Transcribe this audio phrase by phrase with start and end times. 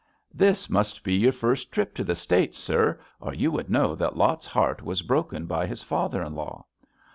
[0.33, 4.17] This must be your first trip to the States, sir, or you would know that
[4.17, 6.65] Lot's heart was broken by his father in law.